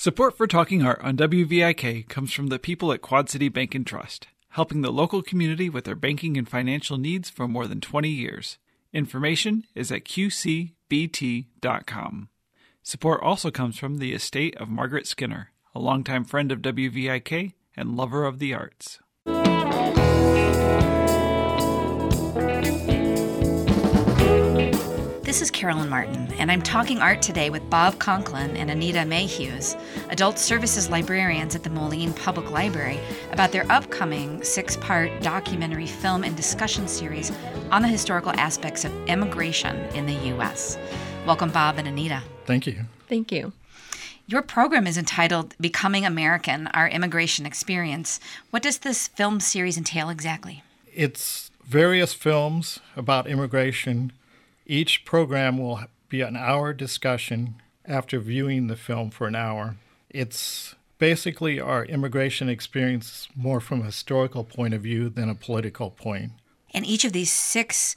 Support 0.00 0.38
for 0.38 0.46
Talking 0.46 0.82
Art 0.82 0.98
on 1.02 1.18
WVIK 1.18 2.08
comes 2.08 2.32
from 2.32 2.46
the 2.46 2.58
people 2.58 2.90
at 2.90 3.02
Quad 3.02 3.28
City 3.28 3.50
Bank 3.50 3.74
and 3.74 3.86
Trust, 3.86 4.28
helping 4.48 4.80
the 4.80 4.90
local 4.90 5.20
community 5.20 5.68
with 5.68 5.84
their 5.84 5.94
banking 5.94 6.38
and 6.38 6.48
financial 6.48 6.96
needs 6.96 7.28
for 7.28 7.46
more 7.46 7.66
than 7.66 7.82
20 7.82 8.08
years. 8.08 8.56
Information 8.94 9.64
is 9.74 9.92
at 9.92 10.06
qcbt.com. 10.06 10.72
Support 12.82 13.22
also 13.22 13.50
comes 13.50 13.78
from 13.78 13.98
the 13.98 14.14
estate 14.14 14.56
of 14.56 14.70
Margaret 14.70 15.06
Skinner, 15.06 15.50
a 15.74 15.78
longtime 15.78 16.24
friend 16.24 16.50
of 16.50 16.62
WVIK 16.62 17.52
and 17.76 17.94
lover 17.94 18.24
of 18.24 18.38
the 18.38 18.54
arts. 18.54 19.00
This 25.30 25.42
is 25.42 25.50
Carolyn 25.52 25.88
Martin, 25.88 26.26
and 26.40 26.50
I'm 26.50 26.60
talking 26.60 26.98
art 26.98 27.22
today 27.22 27.50
with 27.50 27.70
Bob 27.70 28.00
Conklin 28.00 28.56
and 28.56 28.68
Anita 28.68 28.98
Mehuys, 28.98 29.80
adult 30.10 30.40
services 30.40 30.90
librarians 30.90 31.54
at 31.54 31.62
the 31.62 31.70
Moline 31.70 32.12
Public 32.12 32.50
Library, 32.50 32.98
about 33.30 33.52
their 33.52 33.64
upcoming 33.70 34.42
six 34.42 34.76
part 34.78 35.08
documentary 35.22 35.86
film 35.86 36.24
and 36.24 36.36
discussion 36.36 36.88
series 36.88 37.30
on 37.70 37.80
the 37.80 37.86
historical 37.86 38.32
aspects 38.32 38.84
of 38.84 38.92
immigration 39.06 39.76
in 39.94 40.04
the 40.04 40.14
U.S. 40.34 40.76
Welcome, 41.24 41.52
Bob 41.52 41.78
and 41.78 41.86
Anita. 41.86 42.24
Thank 42.44 42.66
you. 42.66 42.86
Thank 43.08 43.30
you. 43.30 43.52
Your 44.26 44.42
program 44.42 44.88
is 44.88 44.98
entitled 44.98 45.54
Becoming 45.60 46.04
American 46.04 46.66
Our 46.74 46.88
Immigration 46.88 47.46
Experience. 47.46 48.18
What 48.50 48.64
does 48.64 48.78
this 48.78 49.06
film 49.06 49.38
series 49.38 49.78
entail 49.78 50.08
exactly? 50.08 50.64
It's 50.92 51.52
various 51.64 52.14
films 52.14 52.80
about 52.96 53.28
immigration 53.28 54.10
each 54.70 55.04
program 55.04 55.58
will 55.58 55.80
be 56.08 56.20
an 56.20 56.36
hour 56.36 56.72
discussion 56.72 57.56
after 57.84 58.20
viewing 58.20 58.68
the 58.68 58.76
film 58.76 59.10
for 59.10 59.26
an 59.26 59.34
hour. 59.34 59.74
It's 60.08 60.76
basically 60.98 61.58
our 61.58 61.84
immigration 61.84 62.48
experience 62.48 63.28
more 63.34 63.60
from 63.60 63.80
a 63.80 63.86
historical 63.86 64.44
point 64.44 64.72
of 64.72 64.82
view 64.82 65.08
than 65.08 65.28
a 65.28 65.34
political 65.34 65.90
point. 65.90 66.32
And 66.72 66.86
each 66.86 67.04
of 67.04 67.12
these 67.12 67.32
six 67.32 67.96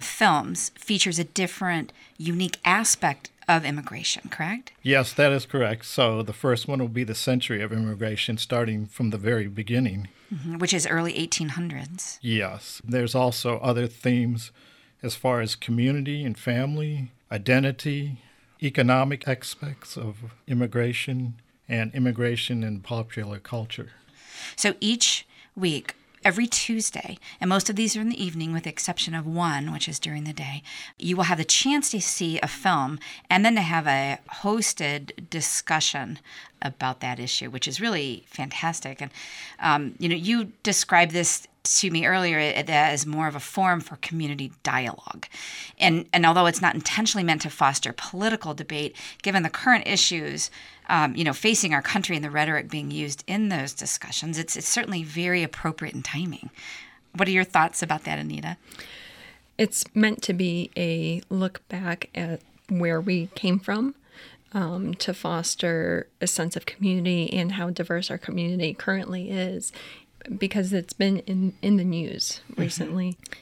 films 0.00 0.70
features 0.70 1.18
a 1.18 1.24
different, 1.24 1.92
unique 2.16 2.58
aspect 2.64 3.30
of 3.46 3.66
immigration, 3.66 4.30
correct? 4.30 4.72
Yes, 4.82 5.12
that 5.12 5.30
is 5.30 5.44
correct. 5.44 5.84
So 5.84 6.22
the 6.22 6.32
first 6.32 6.66
one 6.66 6.78
will 6.78 6.88
be 6.88 7.04
the 7.04 7.14
century 7.14 7.62
of 7.62 7.70
immigration, 7.70 8.38
starting 8.38 8.86
from 8.86 9.10
the 9.10 9.18
very 9.18 9.46
beginning, 9.46 10.08
mm-hmm, 10.34 10.56
which 10.56 10.72
is 10.72 10.86
early 10.86 11.12
1800s. 11.12 12.18
Yes. 12.22 12.80
There's 12.82 13.14
also 13.14 13.58
other 13.58 13.86
themes 13.86 14.50
as 15.04 15.14
far 15.14 15.40
as 15.40 15.54
community 15.54 16.24
and 16.24 16.38
family, 16.38 17.12
identity, 17.30 18.16
economic 18.62 19.28
aspects 19.28 19.96
of 19.96 20.16
immigration, 20.46 21.34
and 21.68 21.94
immigration 21.94 22.64
in 22.64 22.80
popular 22.80 23.38
culture. 23.38 23.90
So 24.56 24.74
each 24.80 25.26
week, 25.54 25.94
every 26.24 26.46
Tuesday, 26.46 27.18
and 27.38 27.50
most 27.50 27.68
of 27.68 27.76
these 27.76 27.94
are 27.96 28.00
in 28.00 28.08
the 28.08 28.24
evening 28.24 28.54
with 28.54 28.64
the 28.64 28.70
exception 28.70 29.14
of 29.14 29.26
one, 29.26 29.72
which 29.72 29.88
is 29.88 29.98
during 29.98 30.24
the 30.24 30.32
day, 30.32 30.62
you 30.98 31.16
will 31.16 31.24
have 31.24 31.38
the 31.38 31.44
chance 31.44 31.90
to 31.90 32.00
see 32.00 32.40
a 32.42 32.48
film 32.48 32.98
and 33.28 33.44
then 33.44 33.56
to 33.56 33.60
have 33.60 33.86
a 33.86 34.18
hosted 34.42 35.28
discussion 35.28 36.18
about 36.62 37.00
that 37.00 37.20
issue, 37.20 37.50
which 37.50 37.68
is 37.68 37.80
really 37.80 38.24
fantastic. 38.26 39.02
And, 39.02 39.10
um, 39.60 39.94
you 39.98 40.08
know, 40.08 40.16
you 40.16 40.52
describe 40.62 41.10
this 41.10 41.46
to 41.64 41.90
me 41.90 42.06
earlier 42.06 42.38
as 42.38 43.06
more 43.06 43.26
of 43.26 43.34
a 43.34 43.40
forum 43.40 43.80
for 43.80 43.96
community 43.96 44.52
dialogue. 44.62 45.26
And, 45.78 46.06
and 46.12 46.26
although 46.26 46.46
it's 46.46 46.60
not 46.60 46.74
intentionally 46.74 47.24
meant 47.24 47.42
to 47.42 47.50
foster 47.50 47.92
political 47.92 48.52
debate, 48.54 48.94
given 49.22 49.42
the 49.42 49.50
current 49.50 49.88
issues 49.88 50.50
um, 50.88 51.16
you 51.16 51.24
know, 51.24 51.32
facing 51.32 51.72
our 51.72 51.80
country 51.80 52.14
and 52.14 52.24
the 52.24 52.30
rhetoric 52.30 52.68
being 52.68 52.90
used 52.90 53.24
in 53.26 53.48
those 53.48 53.72
discussions, 53.72 54.38
it's, 54.38 54.56
it's 54.56 54.68
certainly 54.68 55.02
very 55.02 55.42
appropriate 55.42 55.94
in 55.94 56.02
timing. 56.02 56.50
What 57.16 57.26
are 57.26 57.32
your 57.32 57.44
thoughts 57.44 57.82
about 57.82 58.04
that, 58.04 58.18
Anita? 58.18 58.58
It's 59.56 59.84
meant 59.94 60.20
to 60.22 60.34
be 60.34 60.70
a 60.76 61.22
look 61.30 61.66
back 61.68 62.10
at 62.14 62.40
where 62.68 63.00
we 63.00 63.28
came 63.34 63.58
from 63.58 63.94
um, 64.52 64.94
to 64.94 65.14
foster 65.14 66.08
a 66.20 66.26
sense 66.26 66.56
of 66.56 66.66
community 66.66 67.32
and 67.32 67.52
how 67.52 67.70
diverse 67.70 68.10
our 68.10 68.18
community 68.18 68.74
currently 68.74 69.30
is 69.30 69.72
because 70.38 70.72
it's 70.72 70.92
been 70.92 71.18
in, 71.20 71.54
in 71.62 71.76
the 71.76 71.84
news 71.84 72.40
mm-hmm. 72.50 72.60
recently. 72.60 73.12
Mm-hmm. 73.12 73.40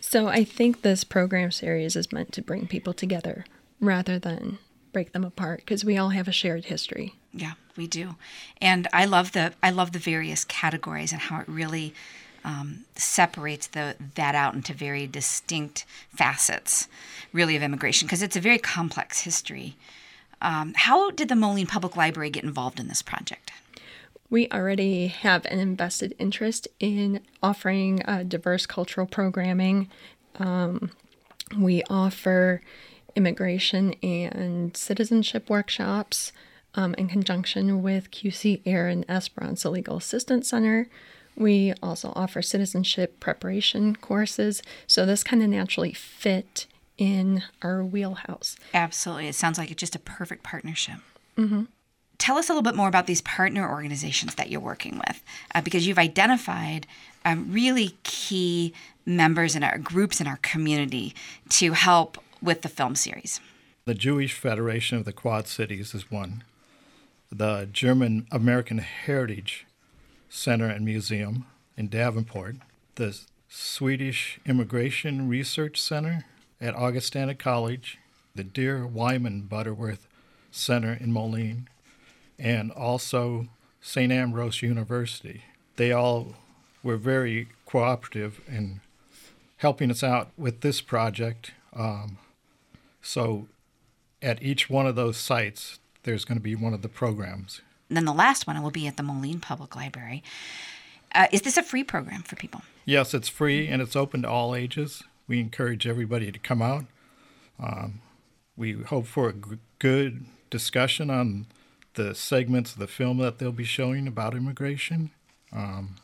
So 0.00 0.28
I 0.28 0.44
think 0.44 0.82
this 0.82 1.02
program 1.02 1.50
series 1.50 1.96
is 1.96 2.12
meant 2.12 2.32
to 2.32 2.42
bring 2.42 2.68
people 2.68 2.92
together 2.92 3.44
rather 3.80 4.18
than 4.18 4.58
break 4.92 5.12
them 5.12 5.24
apart 5.24 5.60
because 5.60 5.84
we 5.84 5.98
all 5.98 6.10
have 6.10 6.28
a 6.28 6.32
shared 6.32 6.66
history. 6.66 7.14
Yeah, 7.32 7.52
we 7.76 7.86
do. 7.86 8.14
And 8.60 8.86
I 8.92 9.04
love 9.04 9.32
the 9.32 9.52
I 9.62 9.70
love 9.70 9.92
the 9.92 9.98
various 9.98 10.44
categories 10.44 11.12
and 11.12 11.20
how 11.20 11.40
it 11.40 11.48
really 11.48 11.92
um, 12.44 12.84
separates 12.94 13.66
the 13.66 13.96
that 14.14 14.34
out 14.34 14.54
into 14.54 14.72
very 14.72 15.06
distinct 15.06 15.84
facets, 16.08 16.88
really, 17.32 17.56
of 17.56 17.62
immigration 17.62 18.06
because 18.06 18.22
it's 18.22 18.36
a 18.36 18.40
very 18.40 18.58
complex 18.58 19.20
history. 19.20 19.76
Um, 20.40 20.74
how 20.76 21.10
did 21.10 21.28
the 21.28 21.36
Moline 21.36 21.66
Public 21.66 21.96
Library 21.96 22.30
get 22.30 22.44
involved 22.44 22.78
in 22.78 22.88
this 22.88 23.02
project? 23.02 23.50
We 24.28 24.48
already 24.50 25.06
have 25.08 25.44
an 25.46 25.58
invested 25.58 26.14
interest 26.18 26.68
in 26.80 27.20
offering 27.42 28.02
uh, 28.04 28.24
diverse 28.24 28.66
cultural 28.66 29.06
programming. 29.06 29.88
Um, 30.38 30.90
we 31.56 31.82
offer 31.88 32.62
immigration 33.14 33.94
and 34.02 34.76
citizenship 34.76 35.48
workshops 35.48 36.32
um, 36.74 36.94
in 36.94 37.08
conjunction 37.08 37.82
with 37.82 38.10
QC 38.10 38.60
Aaron 38.66 39.04
Esperanza 39.08 39.70
Legal 39.70 39.96
Assistance 39.96 40.48
Center. 40.48 40.88
We 41.36 41.74
also 41.82 42.12
offer 42.16 42.42
citizenship 42.42 43.20
preparation 43.20 43.96
courses. 43.96 44.62
So 44.86 45.06
this 45.06 45.22
kind 45.22 45.42
of 45.42 45.48
naturally 45.48 45.92
fit 45.92 46.66
in 46.98 47.42
our 47.62 47.84
wheelhouse. 47.84 48.56
Absolutely. 48.74 49.28
It 49.28 49.34
sounds 49.34 49.58
like 49.58 49.70
it's 49.70 49.80
just 49.80 49.94
a 49.94 50.00
perfect 50.00 50.42
partnership. 50.42 50.96
Mm-hmm 51.38 51.64
tell 52.18 52.38
us 52.38 52.48
a 52.48 52.52
little 52.52 52.62
bit 52.62 52.74
more 52.74 52.88
about 52.88 53.06
these 53.06 53.20
partner 53.22 53.68
organizations 53.68 54.34
that 54.36 54.50
you're 54.50 54.60
working 54.60 54.98
with, 55.06 55.22
uh, 55.54 55.60
because 55.60 55.86
you've 55.86 55.98
identified 55.98 56.86
um, 57.24 57.52
really 57.52 57.96
key 58.02 58.72
members 59.04 59.54
in 59.54 59.62
our 59.62 59.78
groups 59.78 60.20
in 60.20 60.26
our 60.26 60.38
community 60.42 61.14
to 61.48 61.72
help 61.72 62.18
with 62.42 62.62
the 62.62 62.68
film 62.68 62.94
series. 62.94 63.40
The 63.84 63.94
Jewish 63.94 64.32
Federation 64.32 64.98
of 64.98 65.04
the 65.04 65.12
Quad 65.12 65.46
Cities 65.46 65.94
is 65.94 66.10
one. 66.10 66.42
The 67.30 67.68
German 67.72 68.26
American 68.32 68.78
Heritage 68.78 69.66
Center 70.28 70.66
and 70.66 70.84
Museum 70.84 71.46
in 71.76 71.88
Davenport. 71.88 72.56
The 72.96 73.20
Swedish 73.48 74.40
Immigration 74.44 75.28
Research 75.28 75.80
Center 75.80 76.24
at 76.60 76.74
Augustana 76.74 77.34
College. 77.34 77.98
The 78.34 78.44
Deere-Wiman 78.44 79.42
Butterworth 79.42 80.08
Center 80.50 80.92
in 80.92 81.12
Moline 81.12 81.68
and 82.38 82.70
also 82.72 83.46
St. 83.80 84.12
Ambrose 84.12 84.62
University. 84.62 85.44
They 85.76 85.92
all 85.92 86.34
were 86.82 86.96
very 86.96 87.48
cooperative 87.66 88.40
in 88.48 88.80
helping 89.58 89.90
us 89.90 90.02
out 90.02 90.30
with 90.36 90.60
this 90.60 90.80
project. 90.80 91.52
Um, 91.74 92.18
so 93.02 93.48
at 94.22 94.42
each 94.42 94.68
one 94.68 94.86
of 94.86 94.96
those 94.96 95.16
sites, 95.16 95.78
there's 96.02 96.24
going 96.24 96.38
to 96.38 96.42
be 96.42 96.54
one 96.54 96.74
of 96.74 96.82
the 96.82 96.88
programs. 96.88 97.60
And 97.88 97.96
then 97.96 98.04
the 98.04 98.12
last 98.12 98.46
one 98.46 98.60
will 98.62 98.70
be 98.70 98.86
at 98.86 98.96
the 98.96 99.02
Moline 99.02 99.40
Public 99.40 99.76
Library. 99.76 100.22
Uh, 101.14 101.26
is 101.32 101.42
this 101.42 101.56
a 101.56 101.62
free 101.62 101.84
program 101.84 102.22
for 102.22 102.36
people? 102.36 102.62
Yes, 102.84 103.14
it's 103.14 103.28
free 103.28 103.68
and 103.68 103.80
it's 103.80 103.96
open 103.96 104.22
to 104.22 104.28
all 104.28 104.54
ages. 104.54 105.02
We 105.28 105.40
encourage 105.40 105.86
everybody 105.86 106.30
to 106.30 106.38
come 106.38 106.62
out. 106.62 106.84
Um, 107.58 108.00
we 108.56 108.72
hope 108.72 109.06
for 109.06 109.28
a 109.28 109.32
g- 109.32 109.58
good 109.78 110.24
discussion 110.50 111.10
on 111.10 111.46
the 111.96 112.14
segments 112.14 112.72
of 112.72 112.78
the 112.78 112.86
film 112.86 113.18
that 113.18 113.38
they'll 113.38 113.52
be 113.52 113.64
showing 113.64 114.06
about 114.06 114.34
immigration. 114.34 115.10
Um, 115.52 115.96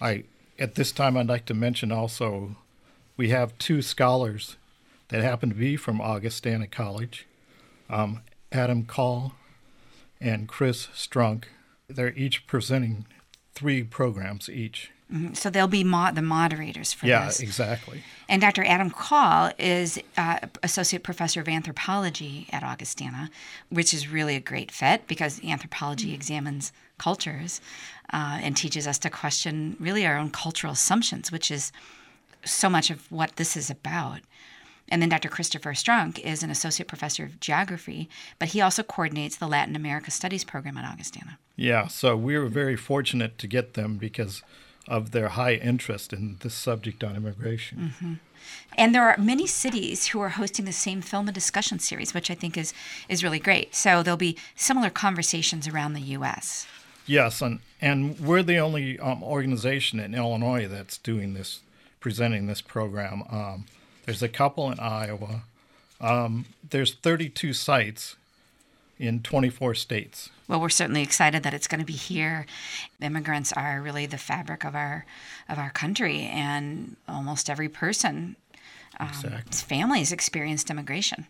I 0.00 0.24
at 0.58 0.74
this 0.74 0.92
time 0.92 1.16
I'd 1.16 1.28
like 1.28 1.46
to 1.46 1.54
mention 1.54 1.90
also 1.90 2.56
we 3.16 3.30
have 3.30 3.56
two 3.58 3.82
scholars 3.82 4.56
that 5.08 5.22
happen 5.22 5.48
to 5.48 5.54
be 5.54 5.76
from 5.76 6.00
Augustana 6.00 6.66
College, 6.66 7.26
um, 7.88 8.20
Adam 8.52 8.84
Kaul 8.84 9.32
and 10.20 10.48
Chris 10.48 10.88
Strunk. 10.88 11.44
They're 11.88 12.14
each 12.14 12.46
presenting 12.46 13.06
three 13.54 13.82
programs 13.82 14.48
each. 14.48 14.90
Mm-hmm. 15.12 15.34
So 15.34 15.50
they'll 15.50 15.66
be 15.66 15.84
mo- 15.84 16.12
the 16.12 16.22
moderators 16.22 16.92
for 16.92 17.06
yeah, 17.06 17.26
this. 17.26 17.40
Yeah, 17.40 17.46
exactly. 17.46 18.02
And 18.28 18.40
Dr. 18.40 18.64
Adam 18.64 18.90
Kaul 18.90 19.50
is 19.58 20.00
uh, 20.16 20.38
associate 20.62 21.02
professor 21.02 21.40
of 21.40 21.48
anthropology 21.48 22.46
at 22.52 22.62
Augustana, 22.62 23.30
which 23.70 23.92
is 23.92 24.08
really 24.08 24.36
a 24.36 24.40
great 24.40 24.70
fit 24.70 25.06
because 25.08 25.42
anthropology 25.44 26.08
mm-hmm. 26.08 26.14
examines 26.14 26.72
cultures 26.98 27.60
uh, 28.12 28.38
and 28.42 28.56
teaches 28.56 28.86
us 28.86 28.98
to 28.98 29.10
question 29.10 29.76
really 29.80 30.06
our 30.06 30.16
own 30.16 30.30
cultural 30.30 30.72
assumptions, 30.72 31.32
which 31.32 31.50
is 31.50 31.72
so 32.44 32.68
much 32.70 32.90
of 32.90 33.10
what 33.10 33.36
this 33.36 33.56
is 33.56 33.70
about. 33.70 34.20
And 34.90 35.00
then 35.00 35.08
Dr. 35.08 35.28
Christopher 35.28 35.72
Strunk 35.72 36.18
is 36.18 36.42
an 36.42 36.50
associate 36.50 36.88
professor 36.88 37.24
of 37.24 37.38
geography, 37.38 38.08
but 38.38 38.48
he 38.48 38.60
also 38.60 38.82
coordinates 38.82 39.36
the 39.36 39.46
Latin 39.46 39.76
America 39.76 40.10
Studies 40.10 40.44
program 40.44 40.76
at 40.76 40.84
Augustana. 40.84 41.38
Yeah, 41.56 41.86
so 41.86 42.16
we 42.16 42.36
were 42.36 42.48
very 42.48 42.76
fortunate 42.76 43.38
to 43.38 43.46
get 43.46 43.74
them 43.74 43.98
because 43.98 44.42
of 44.88 45.10
their 45.12 45.28
high 45.28 45.54
interest 45.54 46.12
in 46.12 46.36
this 46.40 46.54
subject 46.54 47.04
on 47.04 47.16
immigration. 47.16 47.92
Mm-hmm. 47.94 48.14
And 48.76 48.94
there 48.94 49.08
are 49.08 49.16
many 49.18 49.46
cities 49.46 50.08
who 50.08 50.20
are 50.20 50.30
hosting 50.30 50.64
the 50.64 50.72
same 50.72 51.02
film 51.02 51.28
and 51.28 51.34
discussion 51.34 51.78
series, 51.78 52.14
which 52.14 52.30
I 52.30 52.34
think 52.34 52.56
is 52.56 52.72
is 53.08 53.22
really 53.22 53.38
great. 53.38 53.74
So 53.74 54.02
there'll 54.02 54.16
be 54.16 54.36
similar 54.56 54.90
conversations 54.90 55.68
around 55.68 55.92
the 55.92 56.00
U.S. 56.00 56.66
Yes, 57.06 57.42
and 57.42 57.60
and 57.80 58.18
we're 58.18 58.42
the 58.42 58.58
only 58.58 58.98
um, 58.98 59.22
organization 59.22 60.00
in 60.00 60.14
Illinois 60.14 60.66
that's 60.66 60.96
doing 60.98 61.34
this, 61.34 61.60
presenting 61.98 62.46
this 62.46 62.60
program. 62.60 63.22
Um, 63.30 63.66
there's 64.06 64.22
a 64.22 64.28
couple 64.28 64.70
in 64.70 64.80
Iowa. 64.80 65.42
Um, 66.00 66.46
there's 66.68 66.94
32 66.94 67.52
sites 67.52 68.16
in 69.00 69.22
24 69.22 69.74
states. 69.74 70.28
Well, 70.46 70.60
we're 70.60 70.68
certainly 70.68 71.02
excited 71.02 71.42
that 71.42 71.54
it's 71.54 71.66
going 71.66 71.80
to 71.80 71.86
be 71.86 71.94
here. 71.94 72.44
Immigrants 73.00 73.52
are 73.52 73.80
really 73.80 74.06
the 74.06 74.18
fabric 74.18 74.64
of 74.64 74.74
our 74.74 75.06
of 75.48 75.58
our 75.58 75.70
country, 75.70 76.20
and 76.22 76.96
almost 77.08 77.48
every 77.48 77.68
person, 77.68 78.36
um, 79.00 79.08
Exactly. 79.08 79.56
family 79.56 79.98
has 80.00 80.12
experienced 80.12 80.70
immigration. 80.70 81.26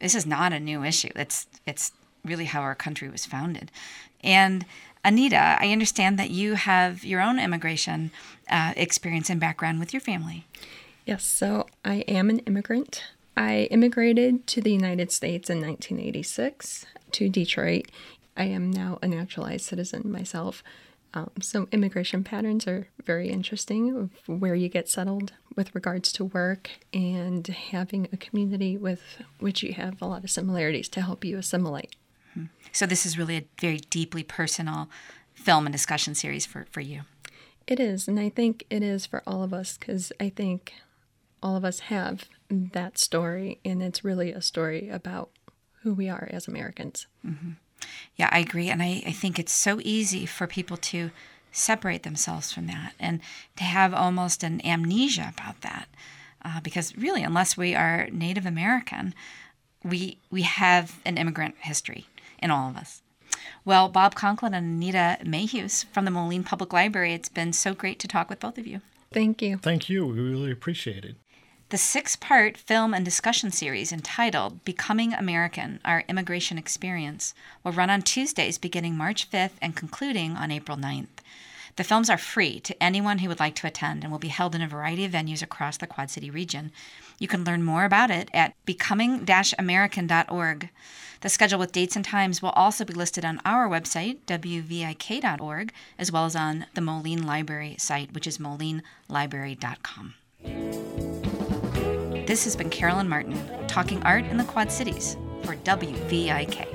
This 0.00 0.14
is 0.14 0.26
not 0.26 0.52
a 0.52 0.58
new 0.60 0.82
issue. 0.82 1.10
It's 1.14 1.46
it's 1.66 1.92
really 2.24 2.46
how 2.46 2.60
our 2.62 2.74
country 2.74 3.08
was 3.08 3.24
founded. 3.24 3.70
And 4.22 4.64
Anita, 5.04 5.56
I 5.60 5.70
understand 5.70 6.18
that 6.18 6.30
you 6.30 6.54
have 6.54 7.04
your 7.04 7.20
own 7.20 7.38
immigration 7.38 8.10
uh, 8.50 8.72
experience 8.76 9.28
and 9.30 9.38
background 9.38 9.78
with 9.78 9.92
your 9.92 10.00
family. 10.00 10.46
Yes, 11.06 11.24
so 11.24 11.66
I 11.84 11.96
am 12.08 12.30
an 12.30 12.38
immigrant. 12.40 13.04
I 13.36 13.68
immigrated 13.70 14.46
to 14.48 14.60
the 14.60 14.72
United 14.72 15.10
States 15.10 15.50
in 15.50 15.60
1986 15.60 16.86
to 17.12 17.28
Detroit. 17.28 17.90
I 18.36 18.44
am 18.44 18.70
now 18.70 18.98
a 19.02 19.08
naturalized 19.08 19.64
citizen 19.64 20.10
myself. 20.10 20.62
Um, 21.12 21.30
so, 21.40 21.68
immigration 21.70 22.24
patterns 22.24 22.66
are 22.66 22.88
very 23.04 23.28
interesting 23.28 24.10
where 24.26 24.56
you 24.56 24.68
get 24.68 24.88
settled 24.88 25.32
with 25.54 25.72
regards 25.72 26.12
to 26.12 26.24
work 26.24 26.70
and 26.92 27.46
having 27.46 28.08
a 28.12 28.16
community 28.16 28.76
with 28.76 29.22
which 29.38 29.62
you 29.62 29.74
have 29.74 30.02
a 30.02 30.06
lot 30.06 30.24
of 30.24 30.30
similarities 30.30 30.88
to 30.88 31.02
help 31.02 31.24
you 31.24 31.38
assimilate. 31.38 31.94
So 32.72 32.86
this 32.86 33.06
is 33.06 33.16
really 33.16 33.36
a 33.36 33.44
very 33.60 33.78
deeply 33.78 34.22
personal 34.22 34.88
film 35.34 35.66
and 35.66 35.72
discussion 35.72 36.14
series 36.14 36.46
for, 36.46 36.66
for 36.70 36.80
you. 36.80 37.02
It 37.66 37.80
is, 37.80 38.08
and 38.08 38.20
I 38.20 38.28
think 38.28 38.64
it 38.68 38.82
is 38.82 39.06
for 39.06 39.22
all 39.26 39.42
of 39.42 39.54
us 39.54 39.78
because 39.78 40.12
I 40.20 40.28
think 40.28 40.74
all 41.44 41.56
of 41.56 41.64
us 41.64 41.80
have 41.80 42.24
that 42.48 42.96
story, 42.96 43.60
and 43.64 43.82
it's 43.82 44.02
really 44.02 44.32
a 44.32 44.40
story 44.40 44.88
about 44.88 45.28
who 45.82 45.92
we 45.92 46.08
are 46.08 46.26
as 46.32 46.48
Americans. 46.48 47.06
Yeah, 48.16 48.30
I 48.32 48.38
agree. 48.38 48.70
And 48.70 48.82
I, 48.82 49.02
I 49.06 49.12
think 49.12 49.38
it's 49.38 49.52
so 49.52 49.78
easy 49.84 50.24
for 50.24 50.46
people 50.46 50.78
to 50.78 51.10
separate 51.52 52.02
themselves 52.02 52.50
from 52.50 52.66
that 52.68 52.94
and 52.98 53.20
to 53.56 53.64
have 53.64 53.92
almost 53.92 54.42
an 54.42 54.64
amnesia 54.64 55.32
about 55.36 55.60
that. 55.60 55.88
Uh, 56.42 56.60
because 56.60 56.96
really, 56.96 57.22
unless 57.22 57.56
we 57.56 57.74
are 57.74 58.08
Native 58.10 58.46
American, 58.46 59.14
we, 59.82 60.18
we 60.30 60.42
have 60.42 61.00
an 61.04 61.18
immigrant 61.18 61.56
history 61.60 62.06
in 62.38 62.50
all 62.50 62.70
of 62.70 62.76
us. 62.76 63.02
Well, 63.66 63.88
Bob 63.88 64.14
Conklin 64.14 64.54
and 64.54 64.76
Anita 64.76 65.18
Mehuys 65.22 65.84
from 65.86 66.06
the 66.06 66.10
Moline 66.10 66.44
Public 66.44 66.72
Library, 66.72 67.12
it's 67.12 67.28
been 67.28 67.52
so 67.52 67.74
great 67.74 67.98
to 68.00 68.08
talk 68.08 68.30
with 68.30 68.40
both 68.40 68.56
of 68.56 68.66
you. 68.66 68.80
Thank 69.12 69.42
you. 69.42 69.58
Thank 69.58 69.88
you. 69.88 70.06
We 70.06 70.20
really 70.20 70.50
appreciate 70.50 71.04
it. 71.04 71.16
The 71.70 71.78
six 71.78 72.14
part 72.14 72.58
film 72.58 72.92
and 72.92 73.04
discussion 73.04 73.50
series 73.50 73.90
entitled 73.90 74.64
Becoming 74.66 75.14
American 75.14 75.80
Our 75.82 76.04
Immigration 76.08 76.58
Experience 76.58 77.34
will 77.64 77.72
run 77.72 77.88
on 77.88 78.02
Tuesdays 78.02 78.58
beginning 78.58 78.98
March 78.98 79.30
5th 79.30 79.52
and 79.62 79.74
concluding 79.74 80.36
on 80.36 80.50
April 80.50 80.76
9th. 80.76 81.08
The 81.76 81.82
films 81.82 82.10
are 82.10 82.18
free 82.18 82.60
to 82.60 82.82
anyone 82.82 83.18
who 83.18 83.28
would 83.28 83.40
like 83.40 83.54
to 83.56 83.66
attend 83.66 84.04
and 84.04 84.12
will 84.12 84.18
be 84.18 84.28
held 84.28 84.54
in 84.54 84.60
a 84.60 84.68
variety 84.68 85.06
of 85.06 85.12
venues 85.12 85.42
across 85.42 85.78
the 85.78 85.86
Quad 85.86 86.10
City 86.10 86.30
region. 86.30 86.70
You 87.18 87.28
can 87.28 87.44
learn 87.44 87.64
more 87.64 87.86
about 87.86 88.10
it 88.10 88.28
at 88.34 88.54
becoming 88.66 89.26
american.org. 89.58 90.68
The 91.22 91.28
schedule 91.30 91.58
with 91.58 91.72
dates 91.72 91.96
and 91.96 92.04
times 92.04 92.42
will 92.42 92.50
also 92.50 92.84
be 92.84 92.92
listed 92.92 93.24
on 93.24 93.40
our 93.46 93.68
website, 93.68 94.18
wvik.org, 94.26 95.72
as 95.98 96.12
well 96.12 96.26
as 96.26 96.36
on 96.36 96.66
the 96.74 96.82
Moline 96.82 97.26
Library 97.26 97.76
site, 97.78 98.12
which 98.12 98.26
is 98.26 98.36
molinelibrary.com. 98.36 100.14
This 102.34 102.42
has 102.42 102.56
been 102.56 102.68
Carolyn 102.68 103.08
Martin 103.08 103.38
talking 103.68 104.02
art 104.02 104.24
in 104.24 104.38
the 104.38 104.42
Quad 104.42 104.72
Cities 104.72 105.16
for 105.44 105.54
WVIK. 105.54 106.66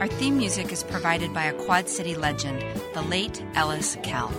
Our 0.00 0.08
theme 0.08 0.38
music 0.38 0.72
is 0.72 0.82
provided 0.82 1.34
by 1.34 1.44
a 1.44 1.52
Quad 1.52 1.90
City 1.90 2.14
legend, 2.14 2.64
the 2.94 3.02
late 3.02 3.44
Ellis 3.54 3.98
Kell. 4.02 4.32